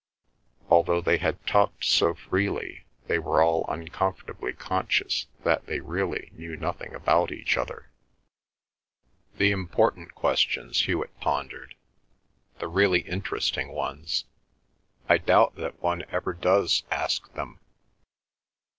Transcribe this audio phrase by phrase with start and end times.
[0.67, 6.57] Although they had talked so freely they were all uncomfortably conscious that they really knew
[6.57, 7.91] nothing about each other.
[9.37, 11.75] "The important questions," Hewet pondered,
[12.57, 14.25] "the really interesting ones.
[15.07, 17.59] I doubt that one ever does ask them."